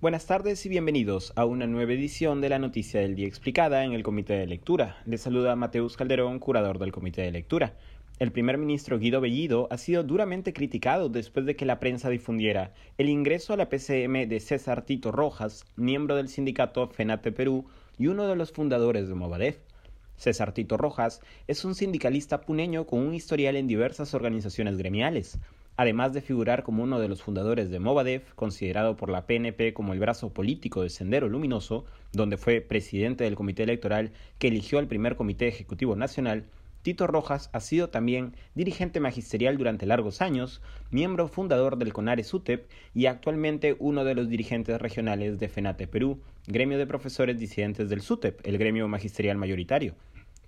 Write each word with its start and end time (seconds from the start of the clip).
Buenas 0.00 0.26
tardes 0.26 0.64
y 0.64 0.68
bienvenidos 0.68 1.32
a 1.34 1.44
una 1.44 1.66
nueva 1.66 1.92
edición 1.92 2.40
de 2.40 2.48
la 2.48 2.60
Noticia 2.60 3.00
del 3.00 3.16
Día 3.16 3.26
Explicada 3.26 3.82
en 3.82 3.94
el 3.94 4.04
Comité 4.04 4.34
de 4.34 4.46
Lectura. 4.46 5.02
Les 5.06 5.20
saluda 5.20 5.56
Mateus 5.56 5.96
Calderón, 5.96 6.38
curador 6.38 6.78
del 6.78 6.92
Comité 6.92 7.22
de 7.22 7.32
Lectura. 7.32 7.74
El 8.20 8.30
primer 8.30 8.58
ministro 8.58 9.00
Guido 9.00 9.20
Bellido 9.20 9.66
ha 9.72 9.76
sido 9.76 10.04
duramente 10.04 10.52
criticado 10.52 11.08
después 11.08 11.46
de 11.46 11.56
que 11.56 11.66
la 11.66 11.80
prensa 11.80 12.10
difundiera 12.10 12.74
el 12.96 13.08
ingreso 13.08 13.52
a 13.52 13.56
la 13.56 13.68
PCM 13.68 14.28
de 14.28 14.38
César 14.38 14.82
Tito 14.82 15.10
Rojas, 15.10 15.64
miembro 15.74 16.14
del 16.14 16.28
sindicato 16.28 16.86
FENATE 16.86 17.32
Perú 17.32 17.66
y 17.98 18.06
uno 18.06 18.28
de 18.28 18.36
los 18.36 18.52
fundadores 18.52 19.08
de 19.08 19.16
Movadef. 19.16 19.58
César 20.16 20.54
Tito 20.54 20.76
Rojas 20.76 21.22
es 21.48 21.64
un 21.64 21.74
sindicalista 21.74 22.42
puneño 22.42 22.86
con 22.86 23.00
un 23.00 23.14
historial 23.14 23.56
en 23.56 23.66
diversas 23.66 24.14
organizaciones 24.14 24.76
gremiales 24.76 25.40
además 25.78 26.12
de 26.12 26.20
figurar 26.20 26.64
como 26.64 26.82
uno 26.82 26.98
de 26.98 27.08
los 27.08 27.22
fundadores 27.22 27.70
de 27.70 27.78
Movadef, 27.78 28.34
considerado 28.34 28.96
por 28.96 29.10
la 29.10 29.26
PNP 29.26 29.72
como 29.72 29.92
el 29.92 30.00
brazo 30.00 30.34
político 30.34 30.82
de 30.82 30.90
Sendero 30.90 31.28
Luminoso, 31.28 31.84
donde 32.12 32.36
fue 32.36 32.60
presidente 32.60 33.22
del 33.22 33.36
comité 33.36 33.62
electoral 33.62 34.10
que 34.40 34.48
eligió 34.48 34.80
al 34.80 34.88
primer 34.88 35.14
comité 35.14 35.46
ejecutivo 35.46 35.94
nacional, 35.94 36.46
Tito 36.82 37.06
Rojas 37.06 37.48
ha 37.52 37.60
sido 37.60 37.90
también 37.90 38.34
dirigente 38.56 38.98
magisterial 38.98 39.56
durante 39.56 39.86
largos 39.86 40.20
años, 40.20 40.60
miembro 40.90 41.28
fundador 41.28 41.78
del 41.78 41.92
CONARE 41.92 42.24
SUTEP 42.24 42.68
y 42.92 43.06
actualmente 43.06 43.76
uno 43.78 44.04
de 44.04 44.16
los 44.16 44.28
dirigentes 44.28 44.80
regionales 44.80 45.38
de 45.38 45.48
FENATE 45.48 45.86
Perú, 45.86 46.20
gremio 46.48 46.76
de 46.76 46.86
profesores 46.86 47.38
disidentes 47.38 47.88
del 47.88 48.00
SUTEP, 48.00 48.40
el 48.44 48.58
gremio 48.58 48.88
magisterial 48.88 49.36
mayoritario. 49.36 49.94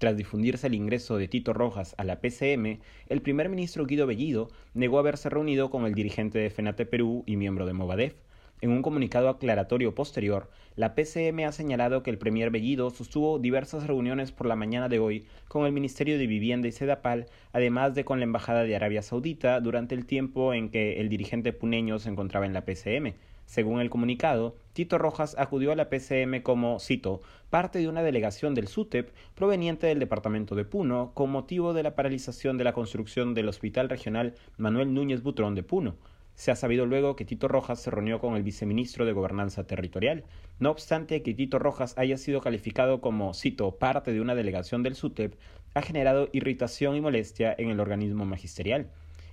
Tras 0.01 0.17
difundirse 0.17 0.67
el 0.67 0.73
ingreso 0.73 1.19
de 1.19 1.29
Tito 1.29 1.53
Rojas 1.53 1.95
a 1.99 2.05
la 2.05 2.23
PCM, 2.23 2.81
el 3.11 3.21
primer 3.21 3.51
ministro 3.51 3.85
Guido 3.85 4.07
Bellido 4.07 4.49
negó 4.73 4.99
haberse 4.99 5.29
reunido 5.29 5.69
con 5.69 5.85
el 5.85 5.93
dirigente 5.93 6.39
de 6.39 6.49
FENATE 6.49 6.87
Perú 6.87 7.23
y 7.27 7.37
miembro 7.37 7.67
de 7.67 7.75
Movadef. 7.75 8.15
En 8.63 8.71
un 8.71 8.81
comunicado 8.81 9.29
aclaratorio 9.29 9.95
posterior, 9.95 10.49
la 10.75 10.95
PCM 10.95 11.41
ha 11.41 11.53
señalado 11.53 12.03
que 12.03 12.09
el 12.09 12.17
premier 12.17 12.49
Bellido 12.49 12.89
sostuvo 12.89 13.39
diversas 13.39 13.87
reuniones 13.87 14.33
por 14.33 14.47
la 14.47 14.57
mañana 14.57 14.89
de 14.89 15.01
hoy 15.01 15.27
con 15.49 15.67
el 15.67 15.73
Ministerio 15.73 16.17
de 16.17 16.27
Vivienda 16.27 16.67
y 16.67 16.73
Sedapal, 16.73 17.27
además 17.53 17.95
de 17.95 18.07
con 18.07 18.21
la 18.21 18.25
Embajada 18.25 18.63
de 18.63 18.75
Arabia 18.75 19.03
Saudita, 19.03 19.61
durante 19.61 19.95
el 19.95 20.07
tiempo 20.07 20.55
en 20.55 20.71
que 20.71 20.99
el 20.99 21.11
dirigente 21.11 21.53
puneño 21.53 21.99
se 21.99 22.09
encontraba 22.09 22.47
en 22.47 22.55
la 22.55 22.65
PCM. 22.65 23.17
Según 23.51 23.81
el 23.81 23.91
comunicado, 23.91 24.55
Tito 24.75 24.97
Rojas 24.97 25.35
acudió 25.37 25.73
a 25.73 25.75
la 25.75 25.89
PCM 25.91 26.41
como, 26.41 26.79
cito, 26.79 27.21
parte 27.51 27.81
de 27.81 27.89
una 27.89 28.01
delegación 28.01 28.55
del 28.55 28.69
SUTEP 28.69 29.11
proveniente 29.35 29.89
del 29.89 29.99
departamento 29.99 30.55
de 30.55 30.65
Puno 30.65 31.11
con 31.15 31.33
motivo 31.33 31.73
de 31.73 31.83
la 31.83 31.97
paralización 31.97 32.59
de 32.59 32.63
la 32.63 32.73
construcción 32.73 33.35
del 33.35 33.49
Hospital 33.49 33.89
Regional 33.89 34.37
Manuel 34.57 34.95
Núñez 34.95 35.25
Butrón 35.25 35.57
de 35.57 35.65
Puno. 35.65 35.97
Se 36.37 36.53
ha 36.53 36.55
sabido 36.55 36.87
luego 36.87 37.17
que 37.17 37.25
Tito 37.25 37.49
Rojas 37.49 37.81
se 37.81 37.91
reunió 37.91 38.21
con 38.21 38.37
el 38.37 38.45
viceministro 38.45 39.05
de 39.05 39.15
Gobernanza 39.15 39.67
Territorial. 39.67 40.23
No 40.61 40.71
obstante 40.71 41.25
que 41.25 41.35
Tito 41.35 41.59
Rojas 41.59 41.99
haya 41.99 42.19
sido 42.19 42.41
calificado 42.43 43.01
como, 43.01 43.35
cito, 43.35 43.73
parte 43.79 44.13
de 44.13 44.21
una 44.21 44.37
delegación 44.37 44.85
del 44.85 44.95
SUTEP, 44.95 45.35
ha 45.75 45.83
generado 45.83 46.29
irritación 46.33 46.95
y 46.95 47.01
molestia 47.01 47.53
en 47.59 47.71
el 47.71 47.81
organismo 47.81 48.25
magisterial. 48.27 48.91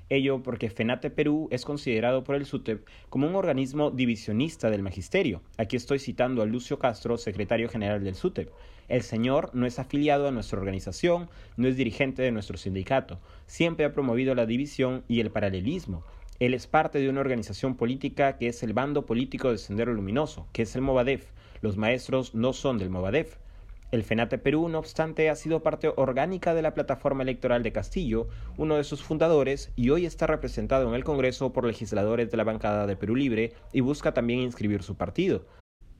Ello 0.09 0.41
porque 0.41 0.69
FENATE 0.69 1.09
Perú 1.09 1.49
es 1.51 1.65
considerado 1.65 2.23
por 2.23 2.35
el 2.35 2.45
SUTEP 2.45 2.87
como 3.09 3.27
un 3.27 3.35
organismo 3.35 3.91
divisionista 3.91 4.69
del 4.69 4.81
magisterio. 4.81 5.41
Aquí 5.57 5.75
estoy 5.75 5.99
citando 5.99 6.41
a 6.41 6.45
Lucio 6.45 6.79
Castro, 6.79 7.17
secretario 7.17 7.67
general 7.67 8.03
del 8.03 8.15
SUTEP. 8.15 8.49
El 8.87 9.01
señor 9.01 9.51
no 9.53 9.65
es 9.65 9.79
afiliado 9.79 10.27
a 10.27 10.31
nuestra 10.31 10.59
organización, 10.59 11.29
no 11.57 11.67
es 11.67 11.75
dirigente 11.75 12.21
de 12.21 12.31
nuestro 12.31 12.57
sindicato. 12.57 13.19
Siempre 13.47 13.85
ha 13.85 13.91
promovido 13.91 14.33
la 14.33 14.45
división 14.45 15.03
y 15.09 15.19
el 15.19 15.29
paralelismo. 15.29 16.03
Él 16.39 16.53
es 16.53 16.67
parte 16.67 16.99
de 16.99 17.09
una 17.09 17.19
organización 17.19 17.75
política 17.75 18.37
que 18.37 18.47
es 18.47 18.63
el 18.63 18.71
bando 18.71 19.05
político 19.05 19.51
de 19.51 19.57
Sendero 19.57 19.93
Luminoso, 19.93 20.47
que 20.53 20.61
es 20.61 20.75
el 20.75 20.83
Movadef. 20.83 21.25
Los 21.61 21.75
maestros 21.75 22.33
no 22.33 22.53
son 22.53 22.77
del 22.77 22.89
Movadef. 22.91 23.35
El 23.89 24.03
FENATE 24.03 24.37
Perú, 24.37 24.67
no 24.67 24.79
obstante, 24.79 25.29
ha 25.29 25.35
sido 25.35 25.63
parte 25.63 25.89
orgánica 25.95 26.53
de 26.53 26.61
la 26.61 26.73
plataforma 26.73 27.23
electoral 27.23 27.63
de 27.63 27.71
Castillo, 27.71 28.27
uno 28.57 28.75
de 28.75 28.83
sus 28.83 29.01
fundadores, 29.01 29.71
y 29.77 29.91
hoy 29.91 30.05
está 30.05 30.27
representado 30.27 30.89
en 30.89 30.95
el 30.95 31.05
Congreso 31.05 31.53
por 31.53 31.65
legisladores 31.65 32.29
de 32.29 32.35
la 32.35 32.43
bancada 32.43 32.85
de 32.85 32.97
Perú 32.97 33.15
Libre 33.15 33.53
y 33.71 33.79
busca 33.79 34.13
también 34.13 34.41
inscribir 34.41 34.83
su 34.83 34.95
partido. 34.95 35.45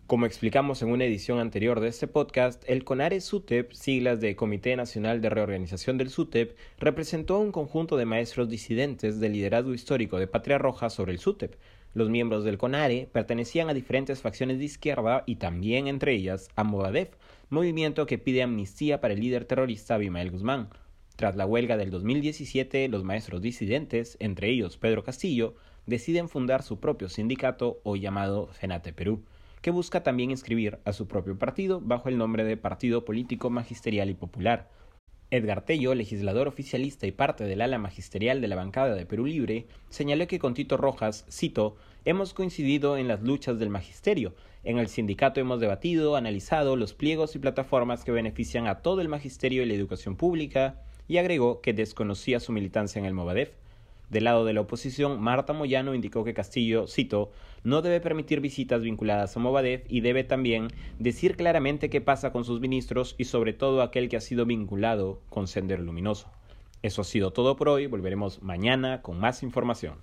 Como 0.05 0.25
explicamos 0.25 0.81
en 0.81 0.89
una 0.89 1.05
edición 1.05 1.39
anterior 1.39 1.79
de 1.79 1.87
este 1.87 2.07
podcast, 2.07 2.63
el 2.67 2.83
CONARE 2.83 3.21
SUTEP, 3.21 3.71
siglas 3.71 4.19
de 4.19 4.35
Comité 4.35 4.75
Nacional 4.75 5.21
de 5.21 5.29
Reorganización 5.29 5.97
del 5.97 6.09
SUTEP, 6.09 6.57
representó 6.79 7.35
a 7.35 7.39
un 7.39 7.53
conjunto 7.53 7.95
de 7.95 8.05
maestros 8.05 8.49
disidentes 8.49 9.21
del 9.21 9.33
liderazgo 9.33 9.73
histórico 9.73 10.17
de 10.17 10.27
Patria 10.27 10.57
Roja 10.57 10.89
sobre 10.89 11.13
el 11.13 11.19
SUTEP, 11.19 11.55
los 11.93 12.09
miembros 12.09 12.43
del 12.43 12.57
CONARE 12.57 13.09
pertenecían 13.11 13.69
a 13.69 13.73
diferentes 13.73 14.21
facciones 14.21 14.59
de 14.59 14.65
izquierda 14.65 15.23
y 15.25 15.37
también 15.37 15.87
entre 15.87 16.13
ellas 16.13 16.49
a 16.55 16.63
Movadef, 16.63 17.09
movimiento 17.49 18.05
que 18.05 18.17
pide 18.17 18.43
amnistía 18.43 19.01
para 19.01 19.13
el 19.13 19.21
líder 19.21 19.45
terrorista 19.45 19.95
Abimael 19.95 20.31
Guzmán. 20.31 20.69
Tras 21.15 21.35
la 21.35 21.47
huelga 21.47 21.77
del 21.77 21.89
2017, 21.89 22.87
los 22.89 23.03
maestros 23.03 23.41
disidentes, 23.41 24.17
entre 24.19 24.49
ellos 24.49 24.77
Pedro 24.77 25.03
Castillo, 25.03 25.55
deciden 25.87 26.29
fundar 26.29 26.61
su 26.61 26.79
propio 26.79 27.09
sindicato 27.09 27.79
hoy 27.83 28.01
llamado 28.01 28.47
FENATE 28.53 28.93
Perú, 28.93 29.23
que 29.61 29.71
busca 29.71 30.03
también 30.03 30.29
inscribir 30.29 30.79
a 30.85 30.93
su 30.93 31.07
propio 31.07 31.39
partido 31.39 31.81
bajo 31.81 32.09
el 32.09 32.17
nombre 32.17 32.43
de 32.43 32.57
Partido 32.57 33.03
Político 33.05 33.49
Magisterial 33.49 34.09
y 34.09 34.13
Popular, 34.13 34.69
Edgar 35.29 35.65
Tello, 35.65 35.93
legislador 35.93 36.47
oficialista 36.47 37.05
y 37.05 37.11
parte 37.11 37.43
del 37.43 37.61
ala 37.61 37.77
magisterial 37.77 38.39
de 38.39 38.47
la 38.47 38.55
bancada 38.55 38.95
de 38.95 39.05
Perú 39.05 39.25
Libre, 39.25 39.65
señaló 39.89 40.25
que 40.25 40.39
con 40.39 40.53
Tito 40.53 40.77
Rojas, 40.77 41.25
cito, 41.29 41.75
hemos 42.05 42.33
coincidido 42.33 42.95
en 42.95 43.09
las 43.09 43.21
luchas 43.21 43.59
del 43.59 43.69
magisterio. 43.69 44.35
En 44.63 44.77
el 44.77 44.87
sindicato 44.87 45.41
hemos 45.41 45.59
debatido, 45.59 46.15
analizado 46.15 46.77
los 46.77 46.93
pliegos 46.93 47.35
y 47.35 47.39
plataformas 47.39 48.05
que 48.05 48.13
benefician 48.13 48.67
a 48.67 48.75
todo 48.75 49.01
el 49.01 49.09
magisterio 49.09 49.63
y 49.63 49.65
la 49.65 49.73
educación 49.73 50.15
pública, 50.15 50.81
y 51.09 51.17
agregó 51.17 51.59
que 51.59 51.73
desconocía 51.73 52.39
su 52.39 52.53
militancia 52.53 52.99
en 52.99 53.05
el 53.05 53.13
Movadef. 53.13 53.51
Del 54.09 54.23
lado 54.23 54.45
de 54.45 54.53
la 54.53 54.61
oposición, 54.61 55.21
Marta 55.21 55.51
Moyano 55.51 55.93
indicó 55.93 56.23
que 56.23 56.33
Castillo, 56.33 56.87
cito, 56.87 57.31
no 57.63 57.81
debe 57.81 57.99
permitir 57.99 58.39
visitas 58.39 58.81
vinculadas 58.81 59.35
a 59.35 59.39
Movadef 59.39 59.83
y 59.89 59.99
debe 59.99 60.23
también 60.23 60.69
decir 60.97 61.35
claramente 61.35 61.89
qué 61.89 61.99
pasa 61.99 62.31
con 62.31 62.45
sus 62.45 62.61
ministros 62.61 63.15
y 63.17 63.25
sobre 63.25 63.51
todo 63.51 63.81
aquel 63.81 64.07
que 64.07 64.15
ha 64.15 64.21
sido 64.21 64.45
vinculado 64.45 65.21
con 65.29 65.47
Sender 65.47 65.79
Luminoso. 65.79 66.29
Eso 66.83 67.01
ha 67.01 67.05
sido 67.05 67.31
todo 67.31 67.57
por 67.57 67.67
hoy, 67.67 67.87
volveremos 67.87 68.41
mañana 68.41 69.01
con 69.01 69.19
más 69.19 69.43
información. 69.43 69.95